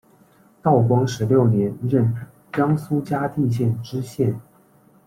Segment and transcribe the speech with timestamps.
[0.63, 2.11] 道光十六年任
[2.51, 4.41] 江苏嘉定县知县。